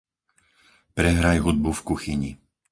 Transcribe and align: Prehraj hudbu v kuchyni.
Prehraj 0.97 1.37
hudbu 1.45 1.71
v 1.73 1.81
kuchyni. 1.81 2.37